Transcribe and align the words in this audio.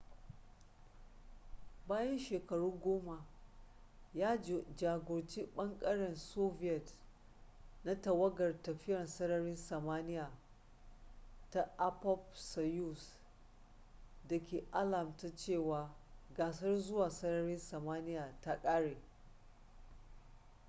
bayan 1.87 2.17
shekaru 2.19 2.79
goma 2.81 3.25
ya 4.13 4.37
jagoranci 4.75 5.43
ɓangaren 5.55 6.15
soviet 6.15 6.93
na 7.83 8.01
tawagar 8.01 8.61
tafiya 8.63 9.07
sararin 9.07 9.55
samaniya 9.55 10.31
ta 11.49 11.61
appop-soyuz 11.77 13.19
da 14.27 14.39
ke 14.45 14.63
alamta 14.71 15.35
cewa 15.35 15.95
gasar 16.35 16.77
zuwa 16.77 17.09
sararin 17.09 17.57
samaniya 17.59 18.41
ta 18.41 18.61
ƙare 18.61 18.97